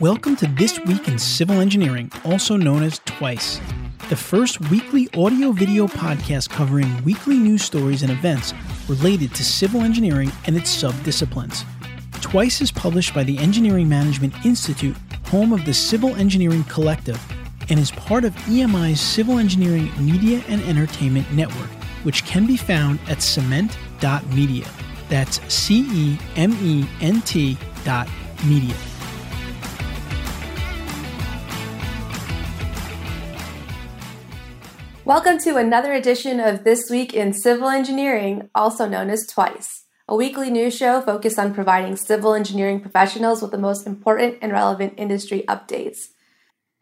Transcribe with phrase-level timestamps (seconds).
[0.00, 3.60] Welcome to This Week in Civil Engineering, also known as TWICE,
[4.08, 8.54] the first weekly audio video podcast covering weekly news stories and events
[8.86, 11.64] related to civil engineering and its subdisciplines.
[12.20, 17.20] TWICE is published by the Engineering Management Institute, home of the Civil Engineering Collective,
[17.68, 21.70] and is part of EMI's Civil Engineering Media and Entertainment Network,
[22.04, 24.66] which can be found at cement.media.
[25.08, 28.08] That's C E M E N T dot
[28.46, 28.76] media.
[35.08, 40.14] Welcome to another edition of This Week in Civil Engineering, also known as TWICE, a
[40.14, 44.92] weekly news show focused on providing civil engineering professionals with the most important and relevant
[44.98, 46.08] industry updates.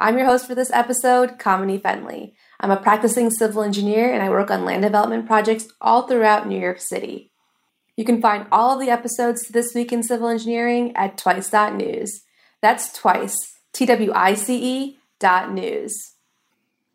[0.01, 2.33] I'm your host for this episode, Kamini Fenley.
[2.59, 6.59] I'm a practicing civil engineer and I work on land development projects all throughout New
[6.59, 7.31] York City.
[7.97, 12.23] You can find all of the episodes to This Week in Civil Engineering at twice.news.
[12.61, 13.37] That's twice,
[13.73, 16.16] T W I C E dot news.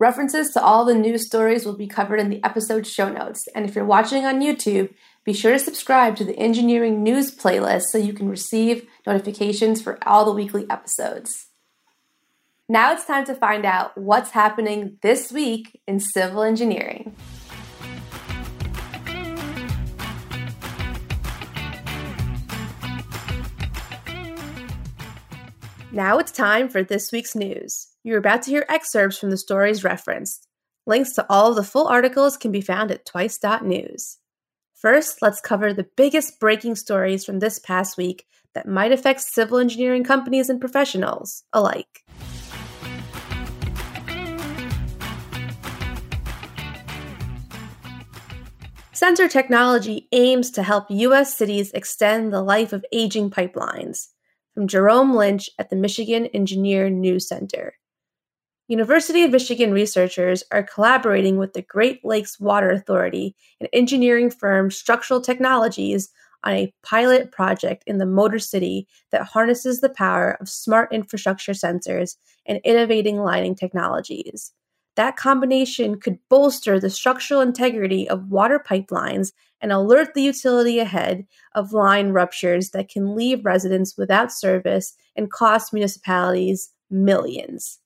[0.02, 3.64] References to all the news stories will be covered in the episode show notes, and
[3.64, 4.92] if you're watching on YouTube,
[5.24, 10.00] be sure to subscribe to the Engineering News playlist so you can receive notifications for
[10.04, 11.46] all the weekly episodes.
[12.68, 17.14] Now it's time to find out what's happening this week in civil engineering.
[25.94, 27.88] Now it's time for this week's news.
[28.02, 30.48] You're about to hear excerpts from the stories referenced.
[30.86, 34.16] Links to all of the full articles can be found at twice.news.
[34.72, 39.58] First, let's cover the biggest breaking stories from this past week that might affect civil
[39.58, 42.02] engineering companies and professionals alike.
[48.94, 51.36] Sensor technology aims to help U.S.
[51.36, 54.06] cities extend the life of aging pipelines.
[54.54, 57.74] From Jerome Lynch at the Michigan Engineer News Center.
[58.68, 64.70] University of Michigan researchers are collaborating with the Great Lakes Water Authority and engineering firm
[64.70, 66.10] Structural Technologies
[66.44, 71.52] on a pilot project in the Motor City that harnesses the power of smart infrastructure
[71.52, 74.52] sensors and innovating lining technologies.
[74.96, 81.26] That combination could bolster the structural integrity of water pipelines and alert the utility ahead
[81.54, 87.78] of line ruptures that can leave residents without service and cost municipalities millions.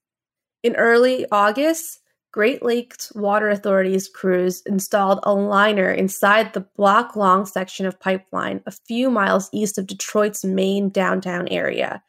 [0.62, 2.00] In early August,
[2.32, 8.60] Great Lakes Water Authority's crews installed a liner inside the block long section of pipeline
[8.66, 12.02] a few miles east of Detroit's main downtown area.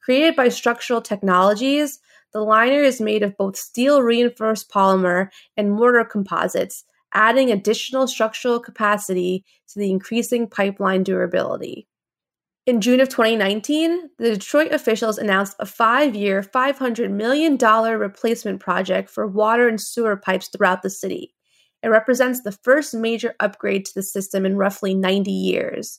[0.00, 1.98] Created by Structural Technologies,
[2.32, 8.58] the liner is made of both steel reinforced polymer and mortar composites, adding additional structural
[8.58, 11.86] capacity to the increasing pipeline durability.
[12.64, 19.10] In June of 2019, the Detroit officials announced a five year, $500 million replacement project
[19.10, 21.34] for water and sewer pipes throughout the city.
[21.82, 25.98] It represents the first major upgrade to the system in roughly 90 years.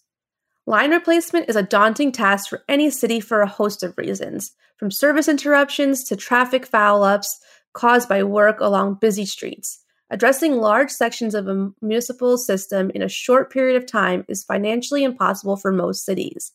[0.66, 4.92] Line replacement is a daunting task for any city for a host of reasons, from
[4.92, 7.40] service interruptions to traffic foul ups
[7.72, 9.80] caused by work along busy streets.
[10.10, 15.06] Addressing large sections of a municipal system in a short period of time is financially
[15.06, 16.52] impossible for most cities.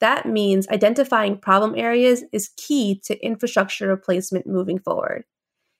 [0.00, 5.22] That means identifying problem areas is key to infrastructure replacement moving forward.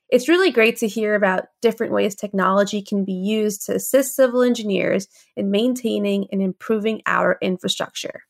[0.08, 4.42] It's really great to hear about different ways technology can be used to assist civil
[4.42, 8.22] engineers in maintaining and improving our infrastructure.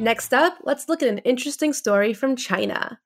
[0.00, 3.00] Next up, let's look at an interesting story from China.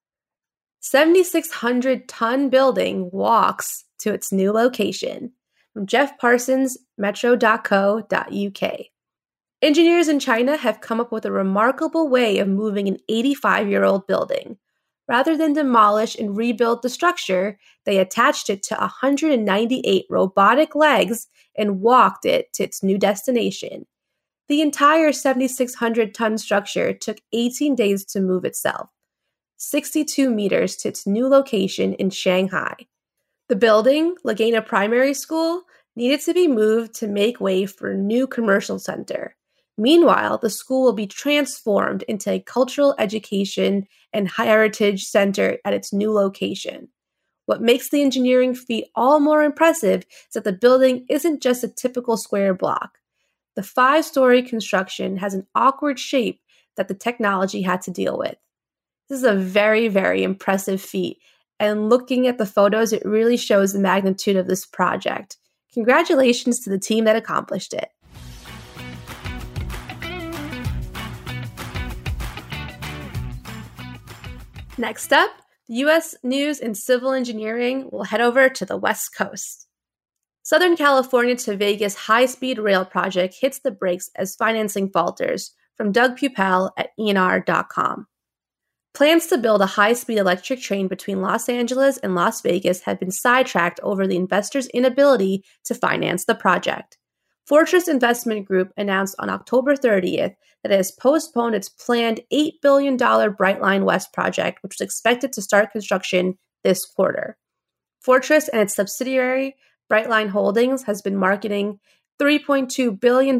[0.81, 5.33] 7,600 ton building walks to its new location.
[5.73, 8.81] From Jeff Parsons, metro.co.uk.
[9.63, 13.85] Engineers in China have come up with a remarkable way of moving an 85 year
[13.85, 14.59] old building.
[15.09, 21.81] Rather than demolish and rebuild the structure, they attached it to 198 robotic legs and
[21.81, 23.87] walked it to its new destination.
[24.49, 28.91] The entire 7,600 ton structure took 18 days to move itself,
[29.57, 32.75] 62 meters to its new location in Shanghai.
[33.49, 35.63] The building, Lagena Primary School,
[35.95, 39.37] needed to be moved to make way for a new commercial center.
[39.79, 45.93] Meanwhile, the school will be transformed into a cultural education and heritage center at its
[45.93, 46.89] new location.
[47.47, 51.69] What makes the engineering feat all more impressive is that the building isn't just a
[51.69, 52.99] typical square block.
[53.55, 56.41] The five story construction has an awkward shape
[56.79, 58.37] that the technology had to deal with.
[59.11, 61.19] This is a very, very impressive feat,
[61.61, 65.37] and looking at the photos, it really shows the magnitude of this project.
[65.75, 67.91] Congratulations to the team that accomplished it.
[74.79, 75.31] Next up,
[75.69, 79.69] US News and Civil Engineering will head over to the West Coast.
[80.43, 85.93] Southern California to Vegas high speed rail project hits the brakes as financing falters, from
[85.93, 88.07] Doug Pupel at ENR.com.
[88.95, 93.01] Plans to build a high speed electric train between Los Angeles and Las Vegas have
[93.01, 96.99] been sidetracked over the investors' inability to finance the project.
[97.47, 102.97] Fortress Investment Group announced on October 30th that it has postponed its planned $8 billion
[102.99, 107.37] Brightline West project, which was expected to start construction this quarter.
[108.01, 109.57] Fortress and its subsidiary,
[109.93, 111.79] Brightline Holdings, has been marketing
[112.19, 113.35] $3.2 billion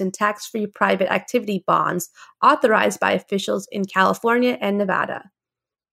[0.00, 2.10] in tax free private activity bonds
[2.42, 5.30] authorized by officials in California and Nevada.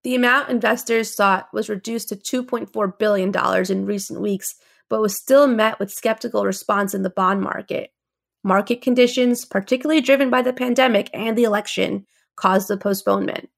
[0.04, 3.32] The amount investors sought was reduced to $2.4 billion
[3.72, 4.56] in recent weeks
[4.90, 7.92] but was still met with skeptical response in the bond market.
[8.44, 12.06] Market conditions, particularly driven by the pandemic and the election,
[12.36, 13.50] caused the postponement.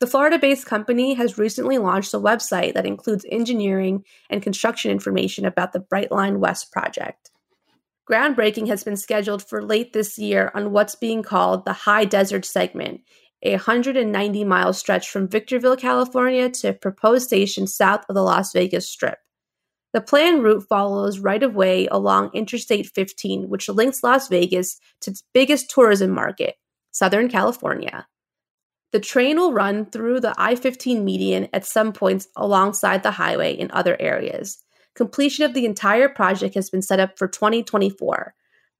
[0.00, 5.44] The Florida based company has recently launched a website that includes engineering and construction information
[5.44, 7.30] about the Brightline West project.
[8.10, 12.44] Groundbreaking has been scheduled for late this year on what's being called the High Desert
[12.44, 13.00] segment,
[13.42, 18.52] a 190 mile stretch from Victorville, California to a proposed station south of the Las
[18.52, 19.18] Vegas Strip.
[19.94, 25.12] The planned route follows right of way along Interstate 15, which links Las Vegas to
[25.12, 26.56] its biggest tourism market,
[26.90, 28.06] Southern California.
[28.94, 33.52] The train will run through the I 15 median at some points alongside the highway
[33.52, 34.62] in other areas.
[34.94, 38.36] Completion of the entire project has been set up for 2024.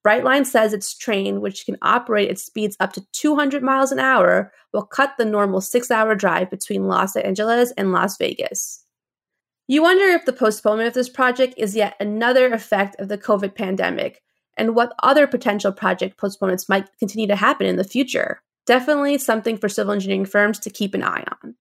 [0.07, 4.53] Brightline says its train, which can operate at speeds up to 200 miles an hour,
[4.73, 8.85] will cut the normal six hour drive between Los Angeles and Las Vegas.
[9.67, 13.57] You wonder if the postponement of this project is yet another effect of the COVID
[13.57, 14.23] pandemic
[14.57, 18.41] and what other potential project postponements might continue to happen in the future.
[18.67, 21.55] Definitely something for civil engineering firms to keep an eye on.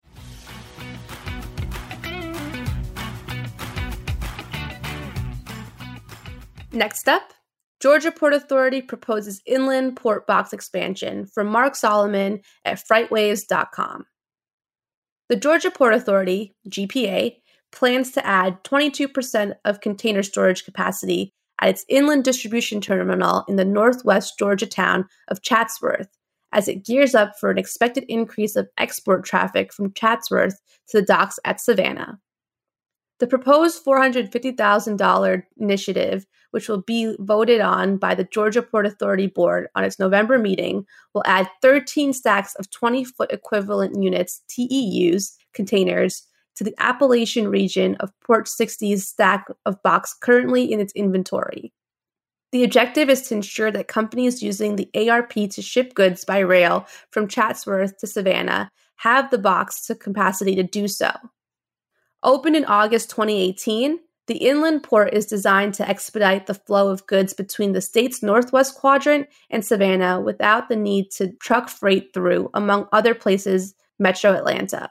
[6.73, 7.35] Next up,
[7.81, 14.07] Georgia Port Authority proposes inland port box expansion from Mark Solomon at FreightWaves.com.
[15.29, 17.35] The Georgia Port Authority, GPA,
[17.73, 23.65] plans to add 22% of container storage capacity at its inland distribution terminal in the
[23.65, 26.09] northwest Georgia town of Chatsworth
[26.53, 31.07] as it gears up for an expected increase of export traffic from Chatsworth to the
[31.07, 32.19] docks at Savannah.
[33.21, 39.69] The proposed $450,000 initiative, which will be voted on by the Georgia Port Authority Board
[39.77, 40.85] on its November meeting,
[41.15, 46.27] will add 13 stacks of 20 foot equivalent units, TEUs, containers
[46.57, 51.73] to the Appalachian region of Port 60's stack of box currently in its inventory.
[52.53, 56.87] The objective is to ensure that companies using the ARP to ship goods by rail
[57.11, 61.11] from Chatsworth to Savannah have the box to capacity to do so.
[62.23, 67.33] Opened in August 2018, the inland port is designed to expedite the flow of goods
[67.33, 72.87] between the state's northwest quadrant and Savannah without the need to truck freight through, among
[72.93, 74.91] other places, metro Atlanta.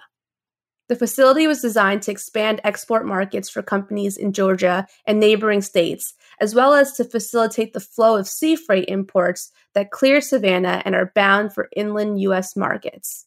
[0.92, 6.16] The facility was designed to expand export markets for companies in Georgia and neighboring states,
[6.42, 10.94] as well as to facilitate the flow of sea freight imports that clear Savannah and
[10.94, 12.58] are bound for inland U.S.
[12.58, 13.26] markets.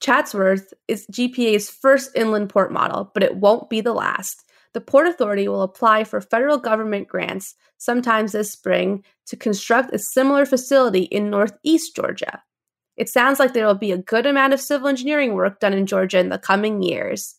[0.00, 4.42] Chatsworth is GPA's first inland port model, but it won't be the last.
[4.72, 10.00] The Port Authority will apply for federal government grants sometimes this spring to construct a
[10.00, 12.42] similar facility in Northeast Georgia.
[12.96, 15.86] It sounds like there will be a good amount of civil engineering work done in
[15.86, 17.36] Georgia in the coming years.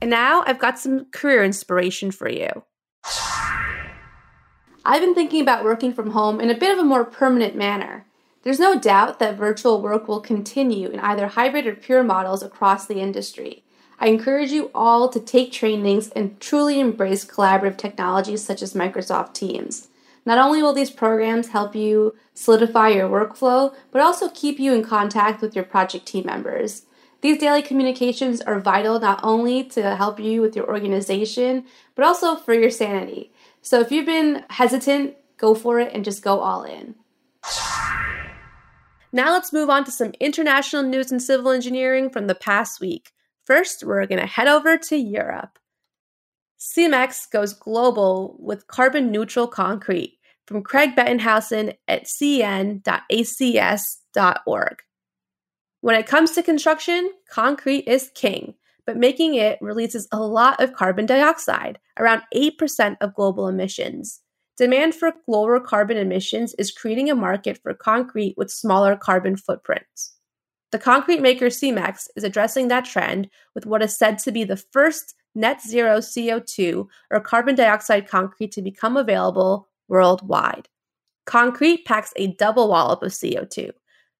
[0.00, 2.48] And now I've got some career inspiration for you.
[4.84, 8.06] I've been thinking about working from home in a bit of a more permanent manner.
[8.42, 12.86] There's no doubt that virtual work will continue in either hybrid or pure models across
[12.86, 13.64] the industry.
[14.00, 19.34] I encourage you all to take trainings and truly embrace collaborative technologies such as Microsoft
[19.34, 19.88] Teams.
[20.24, 24.84] Not only will these programs help you solidify your workflow, but also keep you in
[24.84, 26.82] contact with your project team members.
[27.22, 31.64] These daily communications are vital not only to help you with your organization,
[31.96, 33.32] but also for your sanity.
[33.62, 36.94] So if you've been hesitant, go for it and just go all in.
[39.10, 43.10] Now let's move on to some international news in civil engineering from the past week.
[43.48, 45.58] First, we're going to head over to Europe.
[46.60, 52.82] Cemex goes global with carbon neutral concrete from Craig Bettenhausen at cn.acs.org.
[55.80, 58.52] When it comes to construction, concrete is king,
[58.84, 64.20] but making it releases a lot of carbon dioxide, around 8% of global emissions.
[64.58, 70.17] demand for lower carbon emissions is creating a market for concrete with smaller carbon footprints.
[70.70, 74.56] The concrete maker Cemex is addressing that trend with what is said to be the
[74.56, 80.68] first net zero CO2 or carbon dioxide concrete to become available worldwide.
[81.24, 83.70] Concrete packs a double wallop of CO2.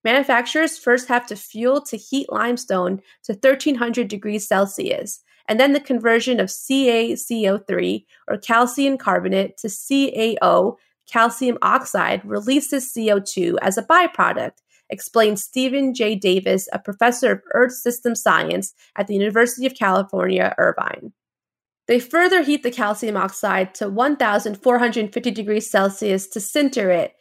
[0.05, 5.81] Manufacturers first have to fuel to heat limestone to 1300 degrees Celsius, and then the
[5.81, 10.77] conversion of CaCO3 or calcium carbonate to CaO,
[11.11, 14.59] calcium oxide, releases CO2 as a byproduct,
[14.91, 16.15] explains Steven J.
[16.15, 21.13] Davis, a professor of Earth System Science at the University of California, Irvine.
[21.87, 27.15] They further heat the calcium oxide to 1450 degrees Celsius to sinter it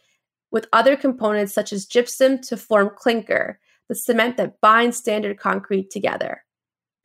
[0.51, 3.59] with other components such as gypsum to form clinker,
[3.89, 6.43] the cement that binds standard concrete together.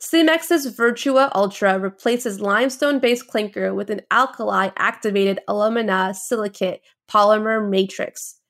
[0.01, 8.41] Cemex's Vertua Ultra replaces limestone based clinker with an alkali activated alumina silicate polymer matrix.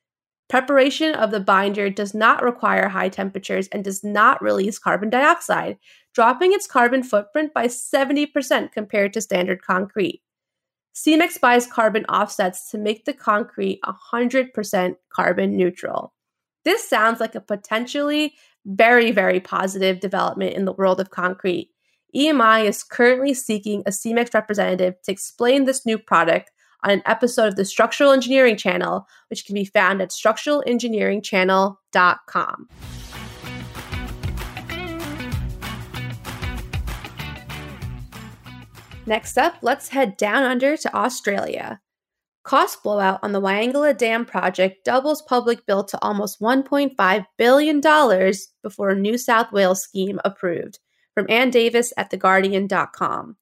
[0.53, 5.79] Preparation of the binder does not require high temperatures and does not release carbon dioxide,
[6.13, 10.21] dropping its carbon footprint by 70% compared to standard concrete.
[10.95, 13.81] Cemex buys carbon offsets to make the concrete
[14.13, 16.13] 100% carbon neutral.
[16.67, 18.35] This sounds like a potentially
[18.67, 21.71] very, very positive development in the world of concrete.
[22.15, 26.51] EMI is currently seeking a Cemex representative to explain this new product
[26.83, 32.69] on an episode of the Structural Engineering Channel, which can be found at structuralengineeringchannel.com.
[39.05, 41.81] Next up, let's head down under to Australia.
[42.45, 47.81] Cost blowout on the Wyangala Dam project doubles public bill to almost $1.5 billion
[48.63, 50.81] before a New South Wales scheme approved.
[51.15, 53.37] From Anne Davies at TheGuardian.com.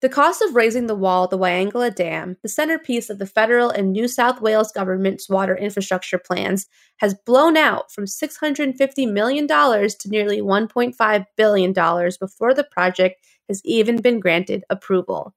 [0.00, 3.68] The cost of raising the wall at the Wyangala Dam, the centerpiece of the federal
[3.68, 9.96] and New South Wales government's water infrastructure plans, has blown out from $650 million to
[10.06, 15.34] nearly $1.5 billion before the project has even been granted approval.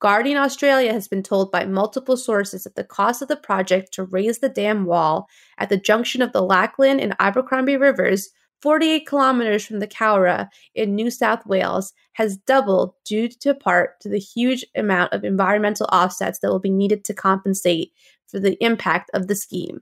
[0.00, 4.04] Guardian Australia has been told by multiple sources that the cost of the project to
[4.04, 5.26] raise the dam wall
[5.58, 10.94] at the junction of the Lachlan and Abercrombie rivers 48 kilometers from the Cowra in
[10.94, 16.40] New South Wales, has doubled due to part to the huge amount of environmental offsets
[16.40, 17.92] that will be needed to compensate
[18.26, 19.80] for the impact of the scheme.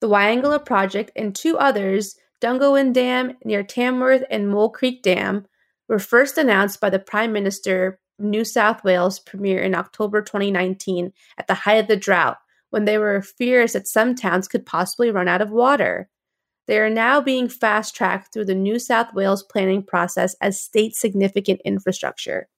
[0.00, 5.46] The Wyangala project and two others, Dungowan Dam near Tamworth and Mole Creek Dam,
[5.88, 7.86] were first announced by the Prime Minister
[8.18, 12.38] of New South Wales Premier in October 2019 at the height of the drought,
[12.70, 16.08] when there were fears that some towns could possibly run out of water.
[16.66, 20.94] They are now being fast tracked through the New South Wales planning process as state
[20.94, 22.48] significant infrastructure.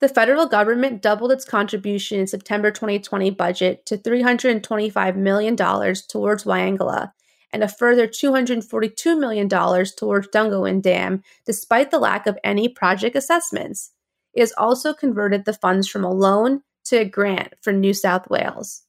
[0.00, 7.12] The federal government doubled its contribution in September 2020 budget to $325 million towards Wyangala
[7.52, 13.90] and a further $242 million towards Dungowan Dam, despite the lack of any project assessments.
[14.34, 18.30] It has also converted the funds from a loan to a grant for New South
[18.30, 18.82] Wales.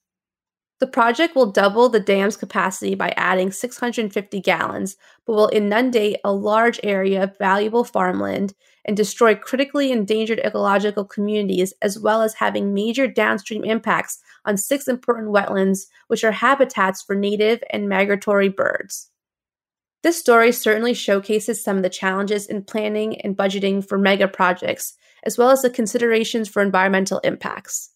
[0.79, 4.95] The project will double the dam's capacity by adding 650 gallons,
[5.25, 8.53] but will inundate a large area of valuable farmland
[8.85, 14.87] and destroy critically endangered ecological communities, as well as having major downstream impacts on six
[14.87, 19.11] important wetlands, which are habitats for native and migratory birds.
[20.01, 24.93] This story certainly showcases some of the challenges in planning and budgeting for mega projects,
[25.23, 27.91] as well as the considerations for environmental impacts.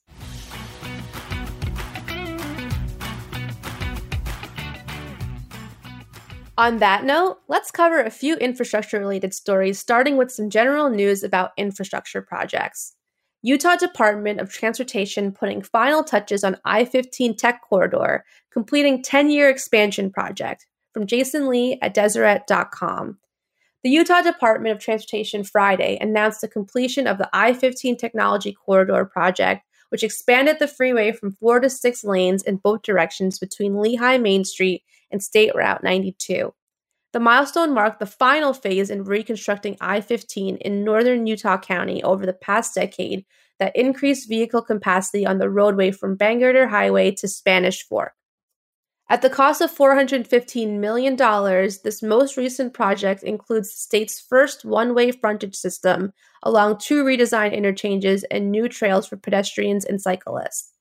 [6.56, 11.24] On that note, let's cover a few infrastructure related stories, starting with some general news
[11.24, 12.96] about infrastructure projects.
[13.42, 19.50] Utah Department of Transportation putting final touches on I 15 Tech Corridor, completing 10 year
[19.50, 20.68] expansion project.
[20.94, 23.18] From Jason Lee at Deseret.com.
[23.84, 29.04] The Utah Department of Transportation Friday announced the completion of the I 15 Technology Corridor
[29.06, 34.22] project, which expanded the freeway from four to six lanes in both directions between Lehi
[34.22, 34.84] Main Street
[35.14, 36.54] and State Route 92.
[37.14, 42.26] The milestone marked the final phase in reconstructing I 15 in northern Utah County over
[42.26, 43.24] the past decade
[43.60, 48.14] that increased vehicle capacity on the roadway from Bangerter Highway to Spanish Fork.
[49.10, 54.96] At the cost of $415 million, this most recent project includes the state's first one
[54.96, 60.73] way frontage system along two redesigned interchanges and new trails for pedestrians and cyclists.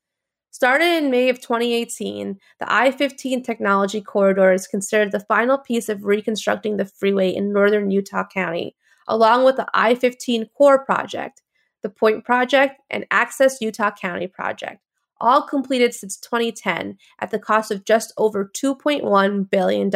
[0.52, 5.88] Started in May of 2018, the I 15 technology corridor is considered the final piece
[5.88, 8.76] of reconstructing the freeway in northern Utah County,
[9.08, 11.40] along with the I 15 Core Project,
[11.80, 14.82] the Point Project, and Access Utah County Project,
[15.22, 19.90] all completed since 2010 at the cost of just over $2.1 billion.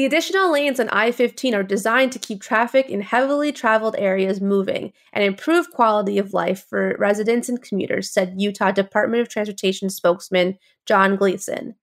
[0.00, 4.40] The additional lanes on I 15 are designed to keep traffic in heavily traveled areas
[4.40, 9.90] moving and improve quality of life for residents and commuters, said Utah Department of Transportation
[9.90, 11.74] spokesman John Gleason.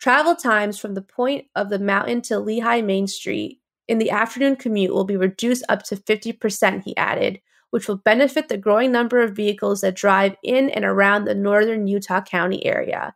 [0.00, 4.56] Travel times from the point of the mountain to Lehi Main Street in the afternoon
[4.56, 9.22] commute will be reduced up to 50%, he added, which will benefit the growing number
[9.22, 13.14] of vehicles that drive in and around the northern Utah County area.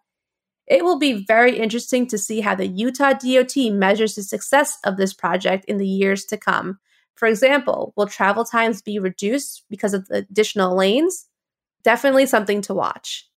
[0.67, 4.97] It will be very interesting to see how the Utah DOT measures the success of
[4.97, 6.79] this project in the years to come.
[7.17, 11.27] For example, will travel times be reduced because of the additional lanes?
[11.83, 13.29] Definitely something to watch.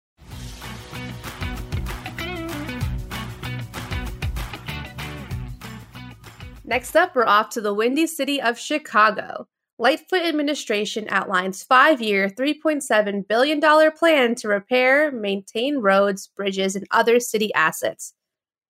[6.64, 9.48] Next up, we're off to the windy city of Chicago.
[9.80, 17.54] Lightfoot administration outlines five-year, $3.7 billion plan to repair, maintain roads, bridges, and other city
[17.54, 18.14] assets.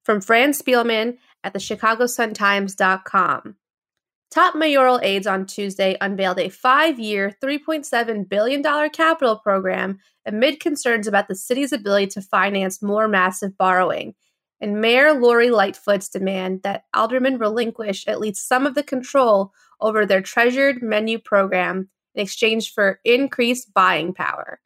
[0.03, 3.55] From Fran Spielman at the ChicagoSunTimes.com.
[4.29, 11.29] Top mayoral aides on Tuesday unveiled a five-year, $3.7 billion capital program amid concerns about
[11.29, 14.13] the city's ability to finance more massive borrowing
[14.59, 20.05] and Mayor Lori Lightfoot's demand that aldermen relinquish at least some of the control over
[20.05, 24.59] their treasured menu program in exchange for increased buying power.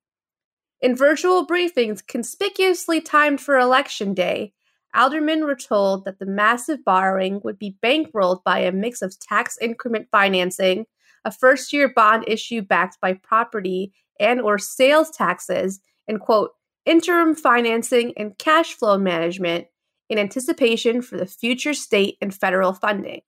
[0.81, 4.53] In virtual briefings conspicuously timed for Election Day,
[4.95, 9.57] aldermen were told that the massive borrowing would be bankrolled by a mix of tax
[9.61, 10.85] increment financing,
[11.23, 16.51] a first-year bond issue backed by property and or sales taxes, and quote,
[16.85, 19.67] interim financing and cash flow management
[20.09, 23.21] in anticipation for the future state and federal funding.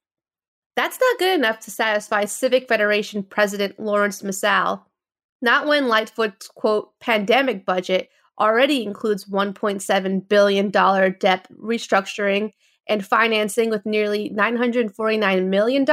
[0.76, 4.84] That's not good enough to satisfy Civic Federation President Laurence Msall,
[5.42, 12.52] not when Lightfoot's quote pandemic budget already includes $1.7 billion debt restructuring
[12.90, 15.86] and financing with nearly $949 million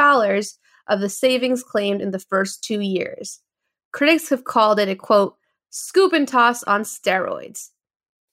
[0.88, 3.40] of the savings claimed in the first two years.
[3.93, 5.37] Critics have called it a quote,
[5.69, 7.69] scoop and toss on steroids.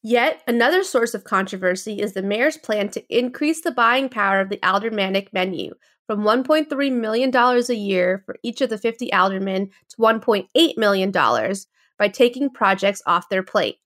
[0.02, 4.50] Yet another source of controversy is the mayor's plan to increase the buying power of
[4.50, 5.74] the aldermanic menu
[6.08, 12.08] from $1.3 million a year for each of the 50 aldermen to $1.8 million by
[12.08, 13.78] taking projects off their plate.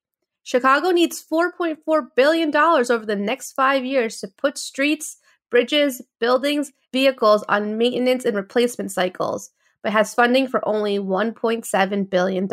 [0.44, 5.18] Chicago needs $4.4 billion over the next five years to put streets,
[5.50, 9.50] bridges, buildings, vehicles on maintenance and replacement cycles,
[9.84, 12.48] but has funding for only $1.7 billion.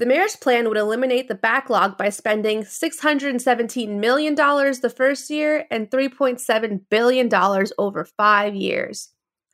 [0.00, 5.90] The mayor's plan would eliminate the backlog by spending $617 million the first year and
[5.90, 7.28] $3.7 billion
[7.76, 9.10] over five years.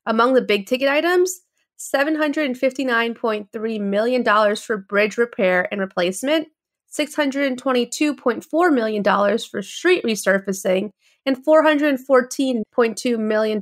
[0.06, 1.40] Among the big ticket items,
[1.80, 6.46] $759.3 million for bridge repair and replacement,
[6.96, 10.90] $622.4 million for street resurfacing,
[11.26, 13.60] and $414.2 million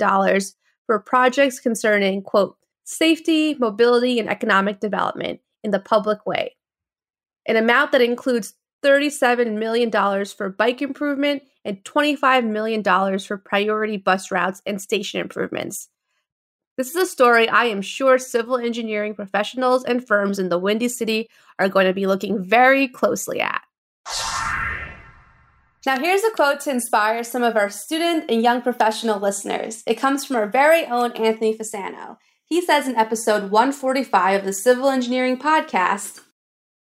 [0.85, 6.55] for projects concerning, quote, safety, mobility, and economic development in the public way
[7.47, 8.55] an amount that includes
[8.85, 9.91] $37 million
[10.27, 15.89] for bike improvement and $25 million for priority bus routes and station improvements.
[16.77, 20.89] This is a story I am sure civil engineering professionals and firms in the Windy
[20.89, 21.29] City
[21.59, 23.63] are going to be looking very closely at.
[25.87, 29.83] Now, here's a quote to inspire some of our student and young professional listeners.
[29.87, 32.17] It comes from our very own Anthony Fasano.
[32.47, 36.24] He says in episode 145 of the Civil Engineering Podcast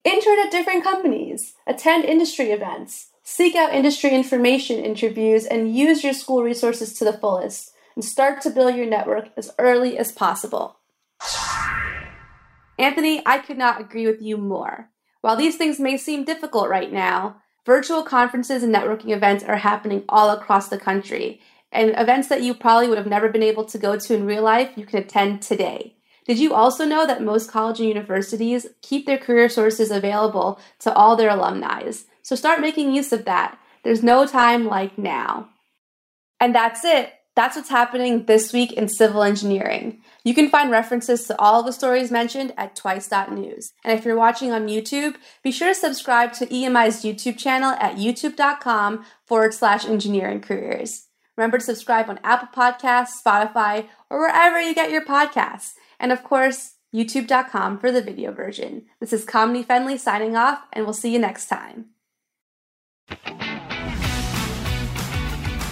[0.04, 6.12] Intern at different companies, attend industry events, seek out industry information interviews, and use your
[6.12, 10.78] school resources to the fullest, and start to build your network as early as possible.
[12.78, 14.88] Anthony, I could not agree with you more.
[15.20, 20.02] While these things may seem difficult right now, virtual conferences and networking events are happening
[20.08, 23.78] all across the country, and events that you probably would have never been able to
[23.78, 25.94] go to in real life, you can attend today.
[26.26, 30.94] Did you also know that most college and universities keep their career sources available to
[30.94, 31.90] all their alumni?
[32.22, 33.58] So start making use of that.
[33.82, 35.48] There's no time like now.
[36.38, 37.12] And that's it.
[37.34, 40.02] That's what's happening this week in civil engineering.
[40.22, 43.72] You can find references to all the stories mentioned at twice.news.
[43.84, 47.96] And if you're watching on YouTube, be sure to subscribe to EMI's YouTube channel at
[47.96, 51.08] youtube.com forward slash engineering careers.
[51.36, 55.72] Remember to subscribe on Apple Podcasts, Spotify, or wherever you get your podcasts
[56.02, 58.84] and of course, youtube.com for the video version.
[59.00, 61.86] This is Kamini Fenley signing off, and we'll see you next time.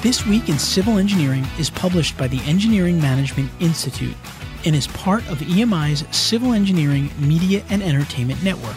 [0.03, 4.17] This Week in Civil Engineering is published by the Engineering Management Institute
[4.65, 8.77] and is part of EMI's Civil Engineering Media and Entertainment Network.